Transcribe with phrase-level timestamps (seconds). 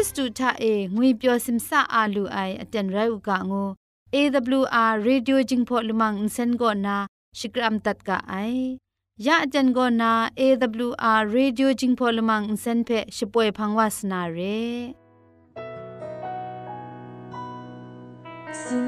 [0.00, 3.64] ิสตูทาเองวยเปียวซิมซาอาลูไออเจนไรอุกะงู
[4.14, 6.96] AWR Radio Jingpho Lumang Insen go na
[7.38, 8.78] Shikram tat ka ai
[9.26, 14.94] ya ajan go na AWR Radio Jingpho Lumang Insen phe shpoe phangwa sna re
[18.62, 18.86] Sin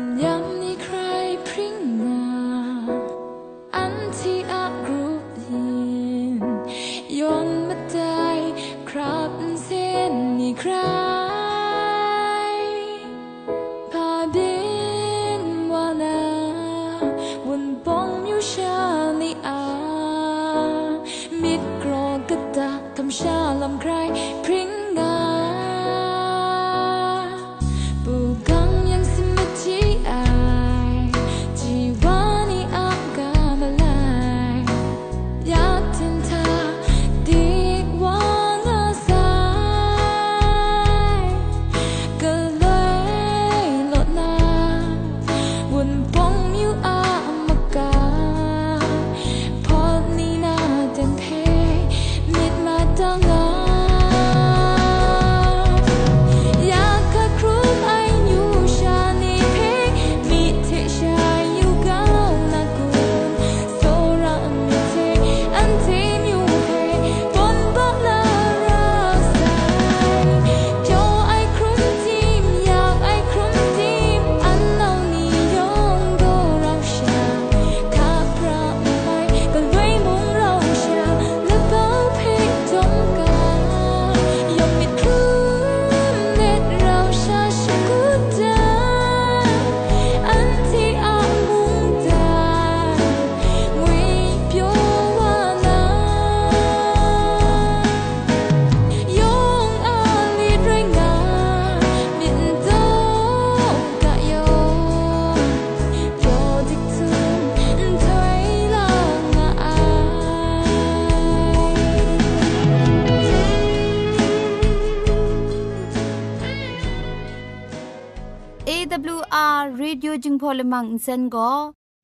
[119.63, 121.49] AWR Radio Jingpho Lamang Insen go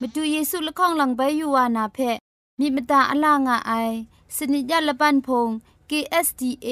[0.00, 2.10] မတူเยဆုလခေါင်လံဘဲယူဝနာဖဲ
[2.58, 3.96] မိမတာအလာငါအိုင်
[4.36, 5.44] စနိကြလပန်ဖုံ
[5.90, 6.68] KSDA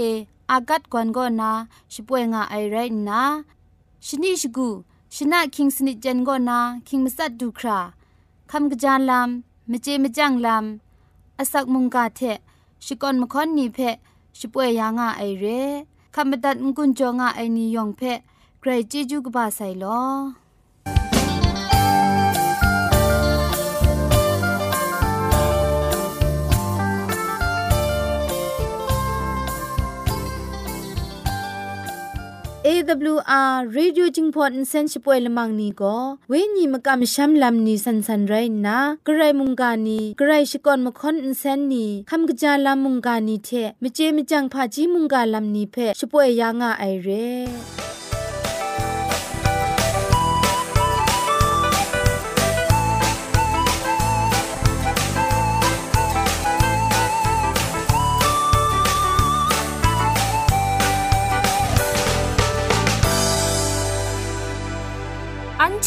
[0.51, 1.53] อากัดกวนก็นา
[1.93, 2.77] ช่วยงาไอไร
[3.09, 3.23] นะ
[4.07, 4.69] ชนิชกู
[5.15, 7.79] ชนะคิงสนิจันก็นาคิงมัสัดดูครา
[8.51, 12.21] คำกระจานลำมเจมจังลำอาศักมุงกาเท
[12.85, 13.79] ชิกอนมคอนนีเพ
[14.39, 15.45] ช่วยยางาไอเร
[16.15, 18.01] คำบัดงกุนจงาไอนิยองเพ
[18.61, 20.03] ใครจีจูกบาไซลอ
[32.66, 38.02] AWR Radio Jingpot Insen Shpoe Lamang ni go we ni makam sham lam ni san
[38.02, 43.22] san rai na grai munga ni grai shikon makon insen ni kham gja lam munga
[43.24, 47.48] ni the mje mjang pha ji munga lam ni phe shpoe ya nga ai re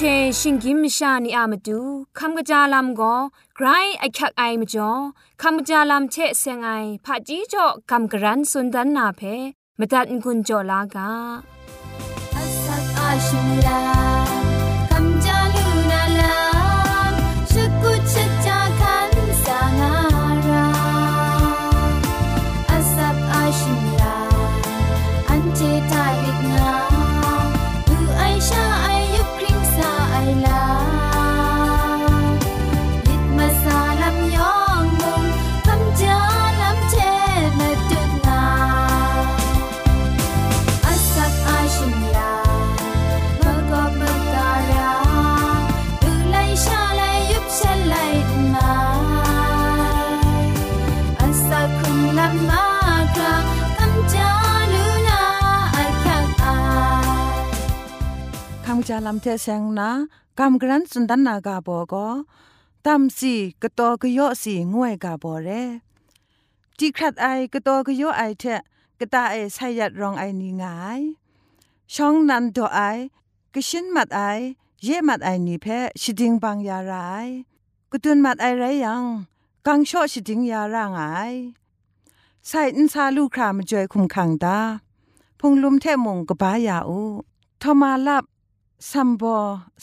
[0.02, 0.06] เช
[0.40, 1.80] ชิงกิมชานีอามาดู
[2.18, 3.14] คำกระจาลำก็
[3.56, 3.66] ไกร
[3.98, 4.90] ไอคักไอมาจ่อ
[5.42, 6.68] คำกระจาลำเชเซงไอ
[7.04, 9.20] ผาจีจ่อคำกระรันสุนดันนาเพ
[9.78, 11.10] มตัดกุญจ่อลากา
[59.22, 59.90] เทเซงนา
[60.38, 62.08] กำกรันสุนดันนากาโบก็
[62.84, 65.48] ตัมสีกะตอกะยอสีงวยกาโบเร
[66.78, 68.44] จีครัดไอกะตอกะยอไอเท
[69.00, 71.00] กะตาไอไซยัดรองไอนีงาย
[71.94, 72.80] ช่องนันโดไอ
[73.54, 74.20] กะชินมัดไอ
[74.82, 75.66] เยมัดไอนีเพ
[76.00, 77.28] ชิดิงบางยาราย
[77.90, 79.04] กะตุนมัดไอไรยัง
[79.66, 81.02] กังชอชิดิงยารางไอ
[82.46, 84.58] ไซอินซาลูครามจอยคุมขังตา
[85.38, 87.00] พงลุมเทมงกะบายาอู
[87.62, 88.24] ทอมาลับ
[88.88, 89.36] ซัมบอ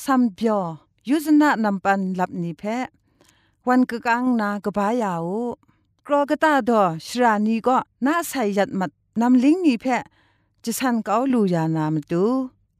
[0.03, 0.61] ซัมเบียว
[1.09, 2.63] ยุสนะนำปันหลับนีเพ
[3.67, 5.41] วันกะกังนากะบายาอู
[6.05, 8.91] กรอกตาดอชรานีก็น่าใส่ยัดมัด
[9.21, 9.85] นำลิงนีเพ
[10.63, 12.23] จะสันเกาลูยานามตู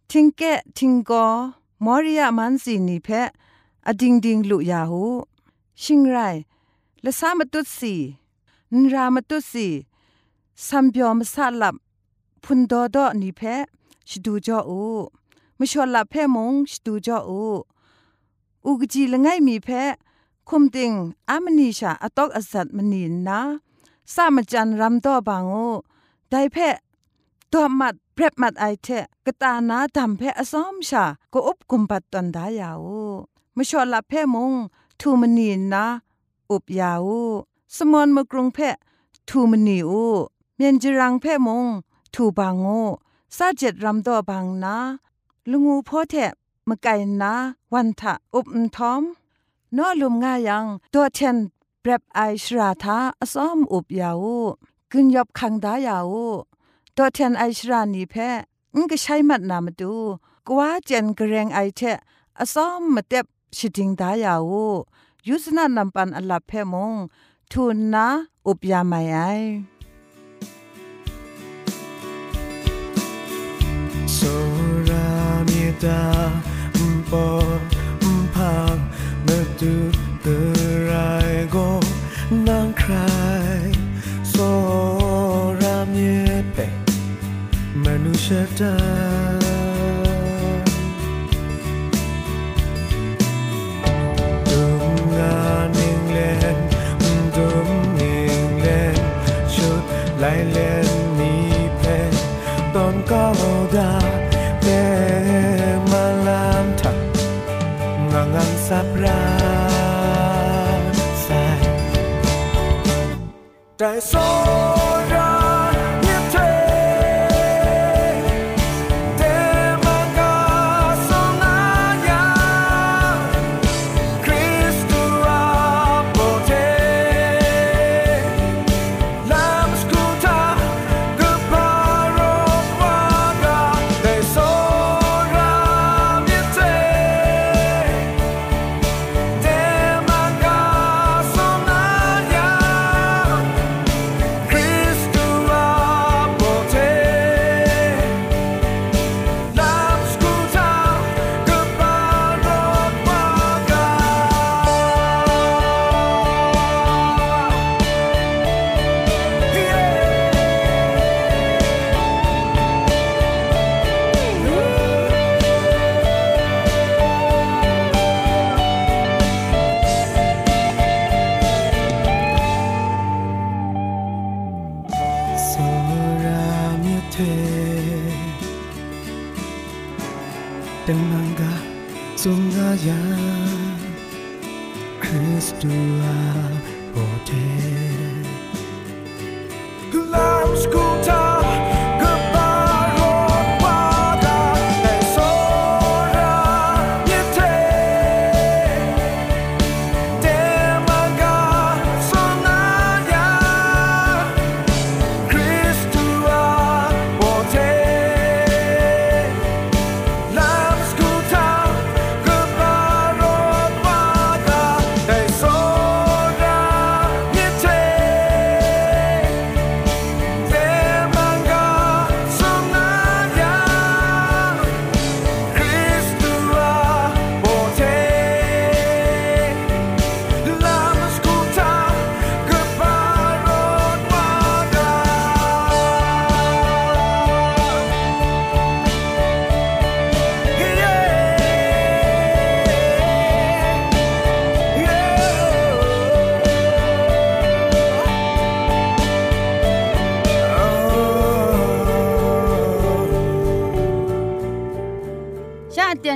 [0.09, 0.41] ทิงแก
[0.77, 1.25] ทิงกอ
[1.85, 3.09] มอริยามันสีนีเพ
[3.87, 5.03] อดิงดิงลุยาหู
[5.81, 6.17] ชิงไร
[7.03, 7.95] ละสามตุสี
[8.73, 9.67] นรามตุสี
[10.65, 11.75] ซัมเบียวมสาลับ
[12.43, 13.41] พุนดอดอนีเพ
[14.07, 14.81] ชดูจออู
[15.59, 17.43] มชอลลับเพมงชดูจออู
[18.65, 19.69] อุกจีละไงมีเพ
[20.49, 20.91] คุมติง
[21.29, 23.39] อามนีชาอตอกอสัตมนีนา
[24.13, 25.55] สามจันรำตอบางโอ
[26.29, 26.57] ได้เพ
[27.51, 28.87] ตัวมัดเปรบมัดไอเท
[29.25, 32.87] กตานาดำเพอสอมชาก็อุบกุมปัดตันดายาว
[33.55, 34.53] มชอลลับเพมง
[34.99, 35.85] ทูมนีนา
[36.51, 37.07] อุบยาว
[37.75, 38.59] สมอนมกรุงเพ
[39.29, 40.05] ทูมนีอู
[40.55, 41.65] เมียนจรังเพมง
[42.13, 42.67] ทูบางโอ
[43.37, 44.75] ซาเจ็ดรำตัวบางนา
[45.51, 46.15] ลุงูพ่อแท
[46.67, 47.33] มไก่นา
[47.73, 49.01] วันทะอุบทอม
[49.77, 51.37] นอลุมง่ายังตัวเทน
[51.81, 54.25] เปรบไอชราทาอซ้อมอุบยาว
[54.91, 56.15] กึนยบคังดายาว
[56.95, 58.15] ตัวเทนไอชรานีเพ
[58.75, 59.95] งก็ใช้มัดนามาดู
[60.47, 61.81] กว่าเจนกระเรงไอเท
[62.39, 63.25] อซ้อมมาเต็บ
[63.57, 64.51] ชิดิงดายาว
[65.27, 66.93] ยุสนานำปันอลับเพมง
[67.51, 68.07] ทุนนะ
[68.47, 69.17] อุบยาไม่ไอ
[75.85, 76.03] ดา
[77.11, 77.25] ปอ
[78.35, 78.77] ภาพ
[79.23, 79.75] เมื่อดู
[80.21, 80.27] เต
[80.89, 80.91] ร
[81.51, 81.57] โก
[82.47, 82.93] นางใคร
[84.29, 84.35] โซ
[85.61, 86.01] รามเย
[86.53, 86.57] เป
[87.85, 89.06] มนุษย์ดา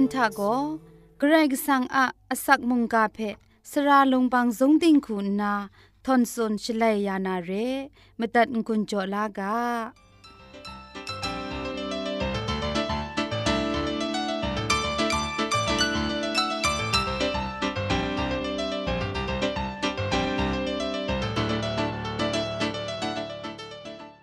[0.02, 0.42] ตียนทาโก
[1.20, 3.20] เกรกสังอะอสักมุงกาเพ
[3.72, 5.54] สราลงบางสงติงคุณนา
[6.06, 7.52] ทอนซนชลัยยานาเร
[8.20, 9.56] มตัดกุญจลากา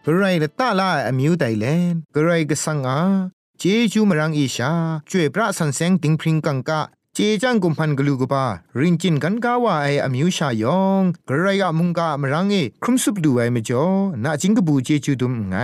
[0.05, 4.71] กระไรละตาลาอมิวไดแลนกระไรก็สังอา เจจูมรังอีชา
[5.11, 6.81] ช่วยพระสันแสงติงพริงกังกะ
[7.15, 8.45] เจจังกุมพันกลูกบา
[8.79, 13.85] รินจินกันกาว่าไออมิวชายองกระไรอะมุงกามรังเอครุมสุบดูไอมจอ
[14.25, 15.57] นาจิงกบูเจจูดุมไง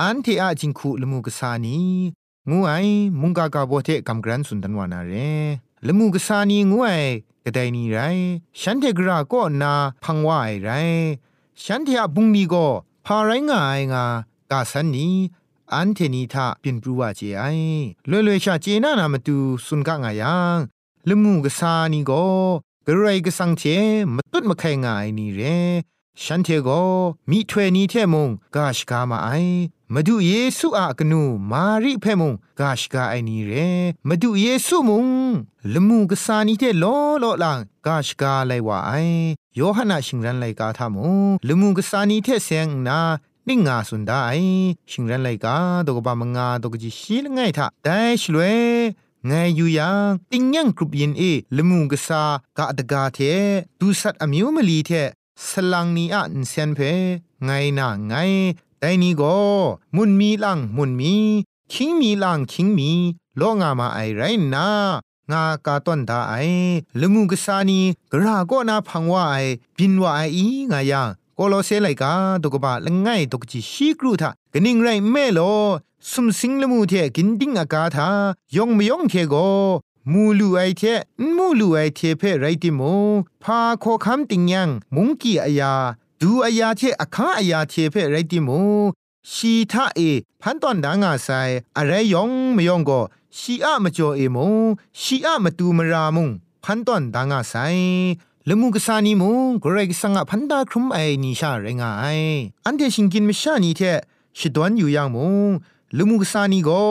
[0.00, 1.78] อันเทอะจิงคูลมูกสานี
[2.50, 2.72] งูไอ
[3.20, 5.12] มุงกากาโบเทกัมกรันสุนทันวานาเร
[5.86, 6.88] ลมูกสานีงูไอ
[7.44, 7.98] กระไดนีไร
[8.60, 9.72] ฉันเทกราก็นา
[10.04, 10.70] พังว่าไอไร
[11.64, 12.66] ฉันเทอะบุงนีก็
[13.06, 14.04] พาไรงายงา
[14.50, 15.08] กาสันนี
[15.72, 17.44] อันเทนีทาเป็นปรูว่าเจไอ
[18.10, 20.58] ลวยลวยชาเจนานามาตูสุนกะงายัง
[21.08, 22.24] ละมูกสานีก็
[22.86, 23.62] กระไรก็สังเท
[24.14, 25.40] มตุดมาไข่งายนี่เร
[26.22, 26.82] ฉันเทก็
[27.30, 29.30] มีถ้วยนี้เทมงกาชกามาไอ
[29.94, 33.52] มาดูเยซูอากนูมาริเพมงกาชกาไอนี่เร
[34.08, 35.06] มาดูเยซูมง
[35.72, 36.84] ละมูกสานีเทโล
[37.20, 38.92] โลลังกาชกาไลว่าไอ
[39.56, 43.00] โยฮันาชิงรันไลกาทามงละมูกสานีเทเซงนา
[43.48, 44.22] นิ่งงาสุนได้
[44.90, 48.56] ชิงรันไลกาตกบามงาตกจิชีลง่ายทะได้ชลวย
[49.26, 51.22] ไงอยู่ยังติงยังกรุบยินเอ
[51.56, 52.22] ละมูกษา
[52.58, 53.18] กะดกาเท
[53.80, 54.90] ดูสัตอมิวมลีเท
[55.46, 56.80] สลังนี้อะนเซนเพ
[57.44, 58.14] ไงนะไง
[58.78, 59.36] แต่นี่ก็
[59.96, 61.14] มุนมีลังมุนมี
[61.72, 62.90] คิงมีลังคิงมี
[63.36, 64.22] โลงามาไอไร
[64.54, 64.68] นะ
[65.32, 66.34] งากาต้นดาไอ
[67.00, 67.80] ละมูกษานี
[68.12, 69.36] กระก็นาพังว่าไอ
[69.76, 72.12] บินว่าไออีงายัง โกโลเซไลกา
[72.42, 75.40] ตกบะละง่ายตกจิชีกรูทะกนิงไรแม่โล
[76.10, 78.08] สุมสิงละมูเทกินดิงอากาทา
[78.56, 79.34] ยองมยองเทโก
[80.12, 80.82] มูลูไอเท
[81.36, 82.80] มูลูไอเทเพไรติโม
[83.42, 85.72] พาโคคำติงยังมุงกีอายา
[86.20, 88.48] ดูอายาเทอาคาอายาเทเพไรติโม
[89.32, 90.00] ชีทาเอ
[90.42, 91.28] พันตอนดางาไซ
[91.76, 93.00] อะไรยองมยองก็
[93.38, 94.38] ชีอะมจ่อเอโม
[95.00, 96.28] ชีอะมตูมรามุง
[96.64, 97.54] พันตอนดางาไซ
[98.48, 102.04] ละมุกสานีมุงกรกสังะพันดาครุมไอนิชาเรงไอ
[102.66, 103.80] อันเทชิงกินมิชานีเท
[104.38, 105.50] ชิดวนอยู่ยังมุง
[105.96, 106.84] ละมุกสานีก็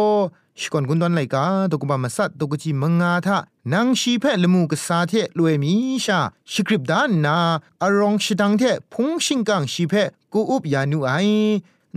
[0.59, 3.37] ชิกอนกุนดอนไลกาตกบามาสัตตกจิมังงาทะ
[3.73, 5.73] นางชีเพละมุกสาเทลวยมี
[6.05, 6.19] ชา
[6.51, 7.35] ชิกริบดานนา
[7.83, 9.93] อารองชิดังเทพงชิงกังชีเพ
[10.33, 11.11] กูอุบยานูไอ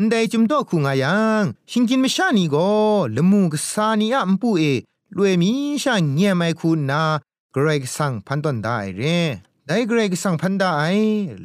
[0.09, 2.71] ได้จุมโตคุงายังชิงกินมิชานีก็
[3.17, 4.63] ละมุกสานีอะมปูเอ
[5.17, 5.51] ลวยมี
[5.83, 7.03] ชาเงียไม่คุณนา
[7.59, 9.03] กรกสังพันตอนได้เร
[9.67, 10.73] ได้เกรกสังพันได้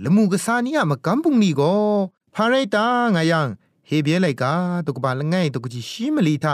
[0.04, 1.74] ละมูกษานี่อะมากำปุงนี่ก็
[2.36, 3.48] พาไรตางายัง
[3.88, 4.54] เฮเบียไลกา
[4.86, 6.54] ตุกบาลง่ายตุกจิชิมลีทา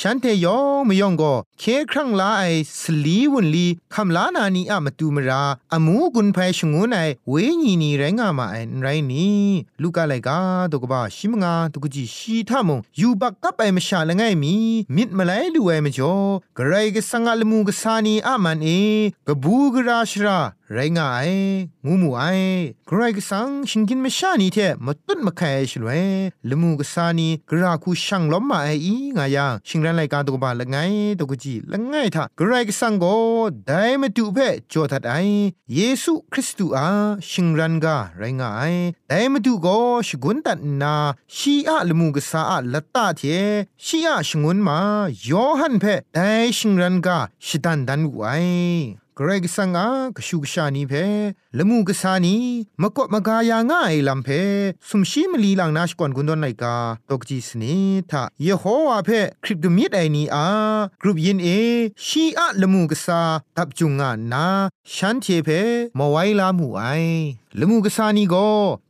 [0.00, 2.44] ฉันเทยองมยองก็เคครั้งลาไอ
[2.80, 6.98] สลีวนลีคำลานานีอะมาตูมราอมูกุนไพชงวนไอ
[7.28, 9.46] เวญีนีไรงามาไอไรนี่
[9.82, 10.38] ลูกาไลกา
[10.70, 14.54] ตุกบาชิมงาตุกจิชีทามงยูบักกับไอมชาละไงมี
[14.96, 16.14] มิดมาไลลูไอมจ่อ
[16.56, 18.68] กระไรก็สังอาลมูกษานีอะมันเอ
[19.26, 20.38] กบูกราชรา
[20.72, 21.20] ไรงาไอ
[21.86, 22.22] งูมูไอ
[22.90, 26.04] กรกสังชิงกินไม่ชานีเทมตุนมะแคชลวย
[26.48, 30.76] ลมูกสานีกราคูช่างล้มมาไออีงายังชิงรันไลกาตกบาละไง
[31.18, 33.04] ตัวกจีละไงท่ากรกสังโก
[33.66, 34.38] ได้มตุเพ
[34.72, 35.14] จอทัดไอ
[35.74, 36.88] เยซูคริสต์อา
[37.30, 38.62] ชิงรันกาไรงาไอ
[39.08, 39.66] ได้มตุโก
[40.06, 40.94] ชกุนตัดนา
[41.36, 43.22] ชีอะลมูกสาอะละตาเท
[43.84, 44.78] ชีอะชงวนมา
[45.28, 48.22] ยอหันเพได้ชิงรันกาชิดันดันไว
[49.20, 50.92] กรกสังอากชูกชานีเพ
[51.58, 52.36] ละมูกษานี
[52.82, 54.28] มะกะมะกายาง่ายลำเพ
[54.88, 56.76] สุมชีมลีลังนาชกวนกุนดอนไนกา
[57.10, 57.74] ตกจีสนี
[58.10, 59.10] ทะเยโฮวาเพ
[59.44, 60.46] คริปตมิดไอนีอา
[61.02, 61.48] กรุปยินเอ
[62.06, 63.20] ชีอะละมูกษา
[63.56, 64.46] ตับจุงงานา
[64.94, 65.48] ฉันเทเพ
[65.98, 66.84] มไวลามูไอ
[67.60, 68.34] ละมูกษานีโก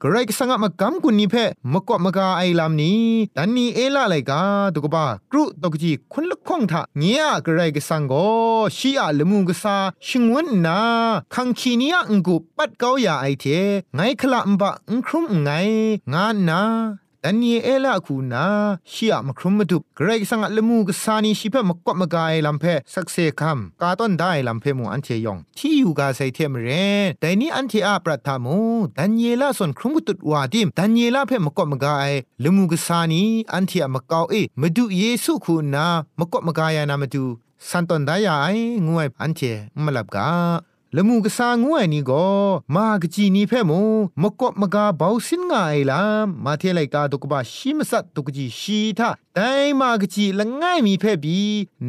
[0.00, 1.35] เกรกสังกมากำกุนนีเพ
[1.73, 3.00] มกอมกาไอลามนี้
[3.37, 4.40] ดันนีเอละไลกา
[4.75, 8.12] ตกบากรุตกจีคนละข้องทะเงียเกรกสังโก
[8.76, 10.78] ชีอาละมูกษาชิงวนนา
[11.35, 13.44] คังคีนียงกุปัดเกาอย่าไอเท
[13.94, 15.50] ไงคละมบะอุครุมไง
[16.12, 16.61] งานนา
[17.28, 18.47] ดันเยเอละคูนา
[18.92, 22.64] ชียมครุมมาดุเกรกสังละมูกสานีชิเพมกวมกายลำเพ
[22.95, 26.68] สักเซคัมกาต้นได้ลำเพมูอันเทยองที่อยู่กาไซเทมเร
[27.06, 28.59] นแต่นี้อันเทอาปรัตามู
[28.99, 32.11] ดันเยละส่วนครุมกุตุดวาดิมดันเยละเพมกวมกาย
[32.45, 35.87] ละมูกสานีอันเทอมกาวเอมาดูเยซูคูนา
[36.18, 37.25] มกวมกายนามาดู
[37.68, 38.47] สันตอนได้ยาไอ
[38.87, 39.40] งวยอันเท
[39.85, 40.28] มลับกา
[40.95, 42.26] ละมูกษางวยนี่ก็
[42.76, 43.81] มากจีนี่เพ่มู
[44.23, 46.00] มกบมกาเบาสินงาไอลา
[46.45, 49.40] มาเทไลกาตุกบะชิมสัตตุกจีชีทาได
[49.81, 51.38] มากจีละง่ายมีเพ่บี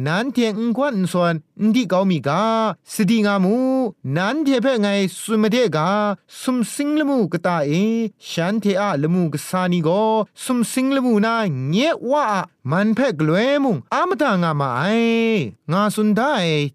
[0.06, 1.34] นันเทียงกวนส่วน
[1.66, 2.42] ndi กามีกา
[2.92, 3.56] สติงามู
[4.16, 4.88] นันเทเพไง
[5.20, 5.90] สุมเดกา
[6.40, 7.72] สุมสิงลมูกตาเอ
[8.28, 10.02] ฉันเทอะลมูกษานีก็
[10.44, 11.34] สุมสิงลมูนา
[11.68, 12.24] เงียว่า
[12.70, 14.82] มันเพ่กลวยมุงอามตางามาไอ
[15.72, 16.32] งาสุนได้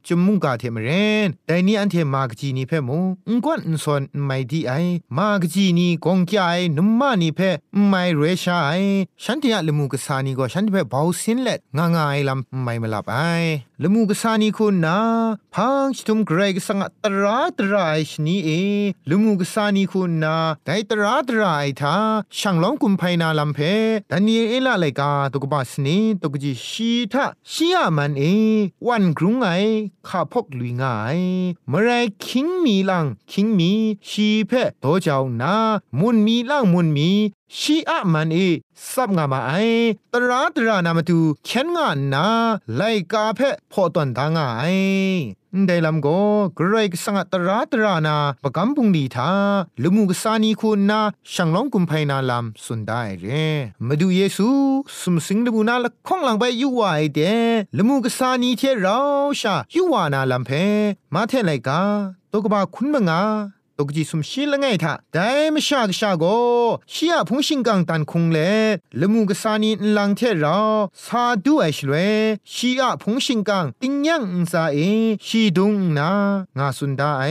[0.07, 0.89] จมุงกาเทมเร
[1.25, 2.97] นแต่นี่อันเทมากจีนี่เพ่มู
[3.33, 4.73] งกวนส่วนไม่ดีไอ
[5.17, 7.49] มากจีนีกงแกไอนุมมานี่เพ่
[7.87, 8.71] ไม่เรชาไอ
[9.23, 13.17] ฉันเทอะลมูกษานีก็ฉันเพ่เบาสินเล็ดงางายลำไม่มาลับไอ
[13.85, 14.99] ละมูกษานี่คุณนะ
[15.55, 18.49] พังชตุมเกรกสังตราตรายชนีเอ
[19.09, 21.95] ละมูกษานี่คุณนะได้ตราตรายทา
[22.37, 23.59] ช่างล้อมกุมไพนาลำเพ
[24.11, 28.23] ดันนีเอละเลกาตุกบาสนีตุกจีชีทะชียมันเอ
[28.87, 29.47] วันกรุงไอ
[30.07, 31.19] ข้าพกลุยง่าย
[31.69, 31.89] เมื่อไร
[32.25, 33.71] คิงมีลังคิงมี
[34.09, 35.55] ชีเพโตเจ้านา
[35.99, 37.09] มุนมีลังมุนมี
[37.59, 38.37] ชีอะมันเอ
[38.91, 39.51] ซับงามาไอ
[40.13, 42.25] ตราตรานามาตูเข็นงานนา
[42.75, 42.81] ไล
[43.11, 43.39] กาเพ
[43.71, 44.63] พอตอนตางไอ
[45.67, 46.07] ได้ลำก
[46.55, 49.31] เกรกสังตราตรานาประกำปุงดีทา
[49.83, 51.01] ลมูกสานีคุณนา
[51.33, 53.25] ช่างลองกุมไพนาลำสุนได้เร
[53.87, 54.49] มาดูเยซู
[54.99, 57.21] สมสิงลบูนาละข้องหลังไปยูวาไอเด
[57.77, 58.97] ลมูกสานีเทเรา
[59.39, 60.51] ชายูวานาลำเพ
[61.13, 61.81] มาเทไลกา
[62.31, 63.21] ตกบาคุณมงา
[63.77, 66.25] ตกจีสุมชิละไงทะแต่ไม่ชากชาโก
[66.93, 68.37] ชียพงชิงกังตันคงเล
[68.99, 70.59] ละมูกสานีลังเทรา
[71.03, 71.93] ซาดูไอชลเว
[72.53, 74.77] ชียพงชิงกังติงยังอุซาเอ
[75.25, 76.09] ชีดุงนา
[76.57, 77.23] งาสุนดาไอ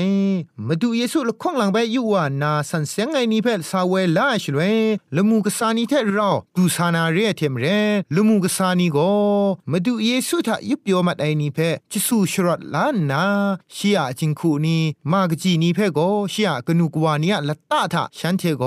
[0.67, 4.61] มาดูเยซูละข้องหลังไปอยู่ว่านาสันเสียงไงนี่เพลสาวเวลาชลเว
[5.17, 7.67] ละมูกสานีเทราดูสานาเรเทมเร
[8.15, 8.99] ละมูกสานีโก
[9.71, 11.59] มาดูเยซูทะยุบโยมัดไอนี่เพ
[11.91, 13.25] จิสูชรอดลานนา
[13.75, 14.79] ชียจิงคูนี
[15.11, 16.01] มากจีนี่เพโก
[16.33, 18.65] ชียกนูกวานียละตาทะฉันเทโก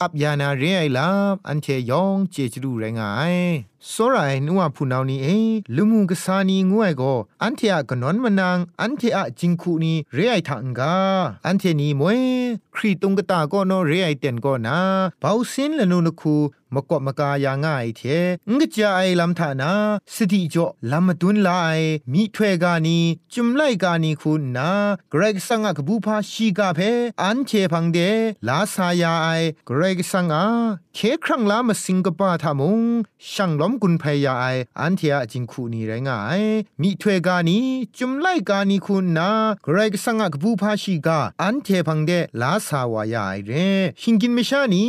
[0.00, 1.08] อับยานาเรไอลา
[1.48, 3.34] อันเทยองเจจรูไรงาย
[3.91, 5.37] စောရိုင်နုဝဖူနောင်နီအေ
[5.75, 10.81] လူမှုကစားနီငွဲ့ကိုအန်တီယာကနွန်မနန်အန်တီယာဂျင်ခုနီရေအိုက်ထန်က
[11.45, 12.15] အန်တီနီမွေ
[12.75, 14.77] ခရီတုံကတာကောနောရေအိုက်တန်ကောနာ
[15.23, 16.35] ဘောက်စင်းလနုနခု
[16.75, 18.01] มกบมกายาง่ายเท
[18.49, 19.71] งกจาไอลำธานา
[20.13, 21.79] สติจ่อลำมดุนลาย
[22.13, 22.99] มีถ้วยกานี
[23.33, 24.71] จุมไลกานีคุณนา
[25.09, 26.79] เกรกสังกบูพาชีกาเพ
[27.21, 27.97] อันเชพังเด
[28.47, 29.27] ลาสายาไอ
[29.67, 30.45] เกรกสังอา
[30.95, 32.81] เคครั้งลามาสิงกปาทามุง
[33.31, 34.44] ช่างล้อม กุนพยาไอ
[34.80, 36.42] อันเทียจิงคูนีไรงาย
[36.80, 37.58] มีถ้วยกานี
[37.96, 39.30] จุมไลกานีคุณนา
[39.64, 42.10] เกรกสังกบูพาชีกาอันเทพังเด
[42.40, 43.52] ลาสาวายาไอเร
[44.02, 44.84] หิงกินเมชานี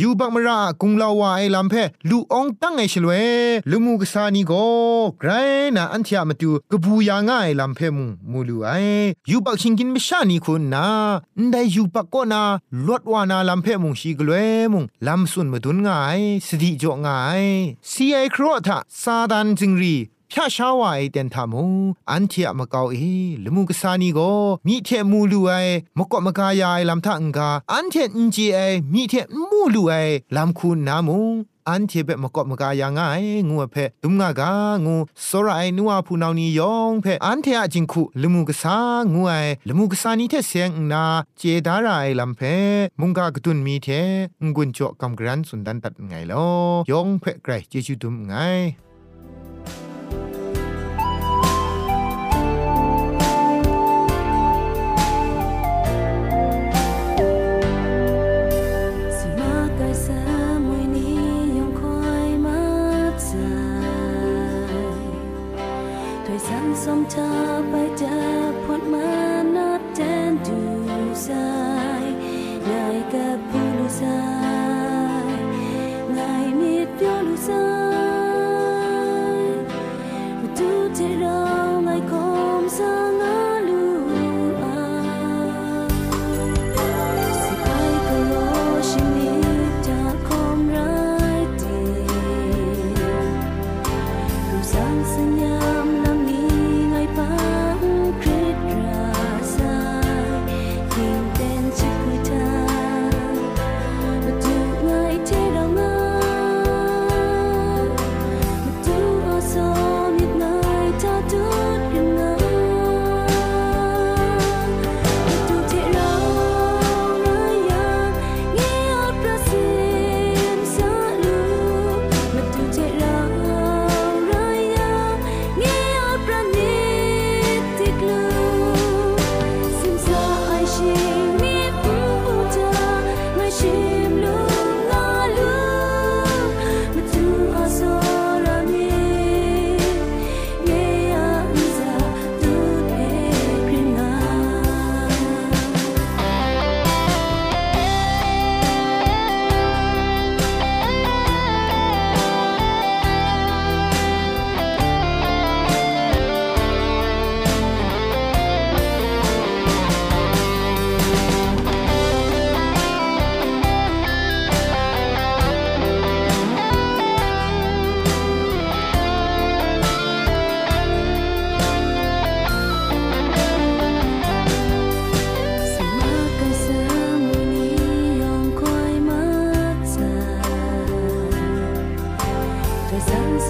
[0.00, 1.74] ยูบักมรากุงลาวาไอลำเพ
[2.08, 3.10] ลูองตั้งไอชลเว
[3.70, 4.52] ลูมูกษานีโก
[5.20, 5.30] ไกร
[5.76, 8.70] นาอันเทียมาตูกบูยาง่ายลำเพมุมูลูไอ
[9.30, 10.86] ยูบักหิงกินเมชานีคุณนา
[11.50, 12.42] ได้ยูบักก็นา
[12.86, 14.32] ลวดวานาลำเพมุงชีกลเว
[14.72, 17.42] มุงลำสุนมาดุนง่ายสติจ่อง่าย
[17.90, 19.96] ซีไอครัวทะซาดันจิงรี
[20.32, 21.64] พระชาวายเดนทามู
[22.10, 22.94] อันเทียมะเกาเอ
[23.44, 24.18] ลมุกสานีโก
[24.66, 25.50] มีเทมูลูไอ
[25.98, 27.50] มกอมกายายลำทังกา
[31.70, 34.52] อันเทนจีไอมีเทมูลูไอลำคูนากอบมกายางายงูเพตุมงากา
[34.84, 38.78] งูสรไอนัวพูนาวนียองเพอันเทอจิงคุลมูกสา
[39.14, 39.32] งูไอ
[39.68, 41.04] ลมูกสานีเทเสียงนา
[41.38, 42.40] เจดาราไอลำเพ
[43.00, 43.88] มุงกากตุนมีเท
[44.54, 46.46] งุนจอกำกรันสุนดันตัดไงลอ
[46.90, 48.34] ยองเพไกรเจจุดุมไง
[77.40, 77.69] 怎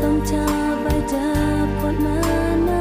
[0.01, 0.45] สมเาอ
[0.83, 1.27] ไปเจอ
[1.77, 2.80] พดมา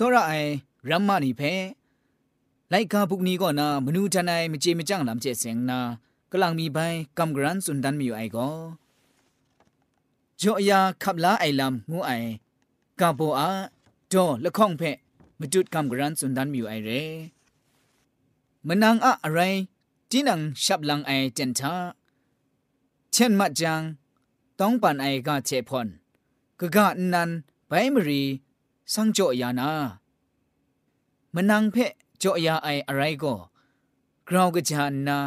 [0.02, 0.50] ောရအိုင်
[0.90, 1.52] ရမ္မနီဖဲ
[2.72, 5.78] လိုက်ကာပုကနီကောနာမနူတန်နိုင်မကြေမကြန့်လမ်ကျဲစင်နာ
[6.32, 8.56] ကလန်မီပိုင်ကမ်ဂရန်စွန်ဒန်မီအိုင်ကော
[10.40, 12.28] ဂျိုအယာခပ်လာအိုင်လမ်ငူအိုင်
[13.00, 13.50] ကဘောအာ
[14.12, 14.90] ဒေါ်လခေါင်ဖဲ
[15.40, 17.02] မတုတ်ကမ်ဂရန်စွန်ဒန်မီအိုင်ရဲ
[18.66, 19.60] မနန်းအအရိုင်း
[20.10, 21.74] တင်းနန်ရှပ်လန်အိုင်တန်တာ
[23.12, 23.82] เช่นมัดจัง
[24.60, 25.86] ต้องปันไอกาเชพอน
[26.60, 27.30] กะกะนัน
[27.68, 28.22] ไปมรี
[28.92, 29.70] สังโจยานา
[31.34, 33.34] มนังเพะจ่อยาไออะไรก็
[34.28, 35.18] กราวกะจานนา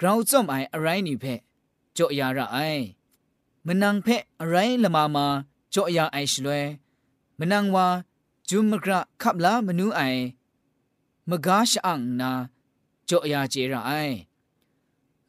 [0.00, 1.40] กราวจอมไออะไรนี่เพะ
[1.96, 2.58] จ่อยาระไอ
[3.66, 5.26] มนังเพะอะไรละมามา
[5.74, 6.64] จ่อยาไอชลวย
[7.38, 7.86] มนังว่า
[8.48, 10.00] จุมกระขับลามนูไอ
[11.28, 12.30] มกาชอังนา
[13.08, 13.90] จ่อยาเจระไอ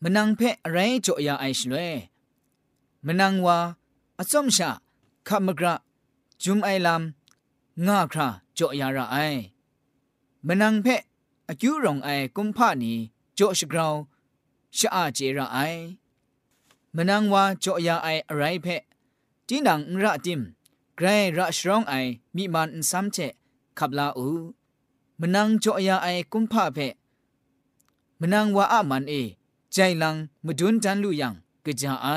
[0.03, 1.91] มนังเพะอะไรจ่อยาไอชลวย
[3.05, 3.57] มนังว่า
[4.19, 4.69] อสมชา
[5.27, 5.75] ขับมกระ
[6.43, 7.22] จุมไอลำ
[7.86, 9.16] งาคราจ่อยาระไอ
[10.46, 11.02] มนังเพะ
[11.48, 12.92] อายุรองไอกุมพานี
[13.38, 13.94] จ่อชกราว
[14.78, 15.58] ชะอาเจระไอ
[16.96, 18.82] มนังว่าจ่อยาไออะไรเพะ
[19.48, 20.40] จีนังระติม
[20.96, 21.06] ไกร
[21.36, 21.94] ระชรองไอ
[22.36, 23.18] มีมันซ้ำเจ
[23.78, 24.28] ขับลาอู
[25.20, 26.94] มนังจ่อยาไอกุมพาเพะ
[28.20, 29.14] มนังว่าอามันเอ
[29.72, 31.34] ใจลังมดุนจันลุยัง
[31.64, 32.08] กะจาไอ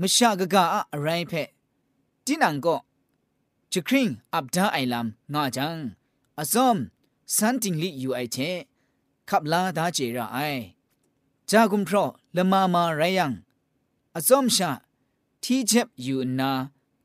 [0.00, 1.48] มชากะกะอะไรเพะ
[2.26, 2.76] จีนังก็
[3.74, 5.78] จคริงอับดาไอลัมงาจัง
[6.38, 6.76] อาซอม
[7.36, 8.36] สันติงลิอยู่ไอเท
[9.28, 10.38] ขับลาดาเจระไอ
[11.50, 12.04] จากุมพรอ
[12.36, 13.32] ละมามาไรยัง
[14.16, 14.70] อาซอมชา
[15.42, 16.50] ที่เจ็บอยู่นา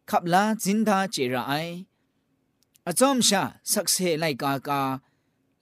[0.10, 1.54] ขับลาจินดาเจระไอ
[2.88, 4.82] อาซอมชาสักเซไลกากา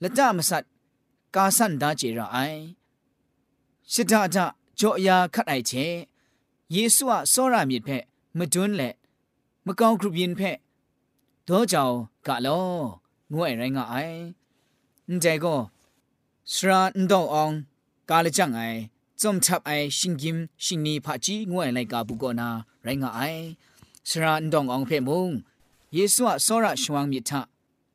[0.02, 0.64] ละจามสัต
[1.34, 2.36] กาสันดาเจระไอ
[3.92, 4.44] ชิดาดา
[4.78, 5.72] จ่อยาคัดไอเท
[6.72, 7.88] เยซูอะซอรามิเพ
[8.38, 8.90] มะดุนแหละ
[9.66, 10.42] มะกองกรุบยินเพ
[11.47, 11.93] တောကြောင်
[12.27, 12.65] ကလော
[13.31, 14.17] ငွေရိုင်းကအိုင်
[15.07, 15.59] အန်တဲကို
[16.53, 17.53] စရာန်ဒေါအောင်
[18.09, 18.77] ကာလကြငိုင်
[19.21, 22.49] จุมทับไอชิงกิมชิงนีพะจีงวยไลกาบุกอนา
[22.83, 23.21] ไรงาไอ
[24.09, 25.29] สระอันดององเพมุง
[25.93, 27.41] เยซูอะสระชวงมิทะ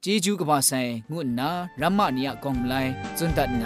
[0.01, 0.73] เจจูกบาไซ
[1.11, 2.75] งุนนารัมมานียกองไล
[3.17, 3.65] จุนตัดไง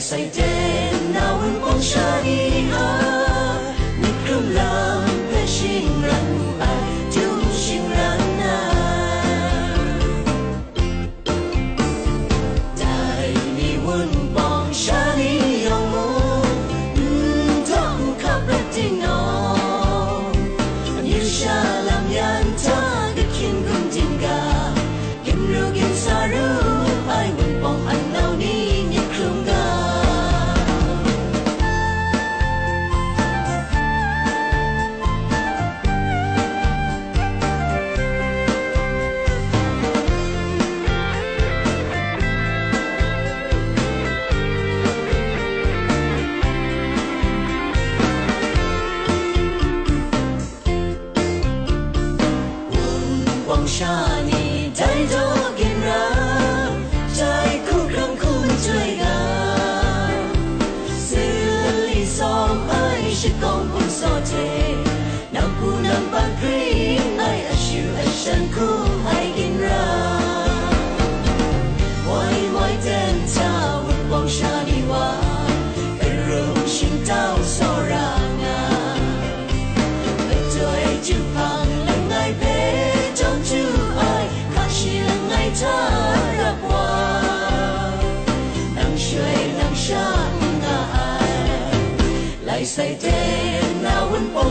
[0.00, 0.57] Say, dear.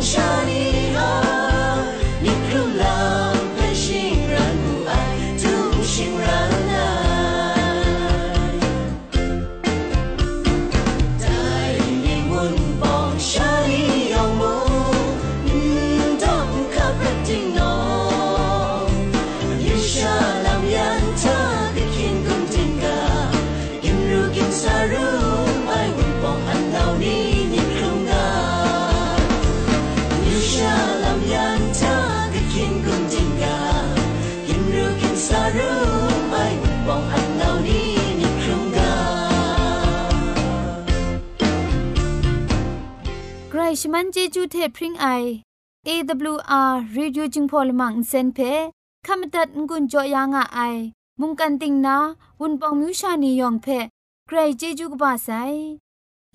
[0.08, 0.47] show.
[43.80, 45.08] ชมันเจจูเทพริงไอ
[45.88, 48.40] AWR Radio จึงพอลมังเซนเพ
[49.06, 50.60] ขามตัดงุนจอยางอไอ
[51.20, 51.98] มุงกันติงนา
[52.40, 53.68] วุนปองมิวชานียองเพ
[54.28, 55.30] ใครเจจูกบาไซ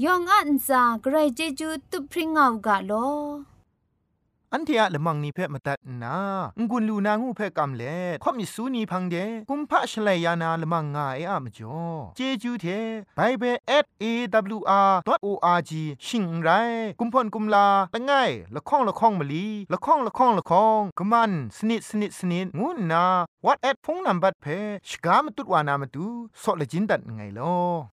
[0.05, 2.93] ยองอันซาใครเจจูตุพริงเอากาโล
[4.55, 6.17] อันเทียละมังนิเพ่มาตัดนา
[6.71, 9.17] งุนลูนางูเพ่กำเล่ข่อมิสูนีพังเด
[9.49, 11.81] กุมพะชเลยานาละมังงาเออะมจ่อ
[12.17, 12.67] เจจูเท
[13.17, 13.57] ไบเบิล
[14.03, 15.73] @awr.org
[16.07, 16.49] ชิงไร
[16.99, 18.13] กุมพ่นกุมลาละไง
[18.55, 23.05] ละข้องละข้องมะลีละข้องละข้องละข้องกะมันสนิดสนิดสนิดงูนา
[23.45, 24.47] what at พงนัมบัดเพ
[24.89, 26.07] ชกามตุดวานามตุ
[26.43, 27.92] ซอเลจินดัดไงลอ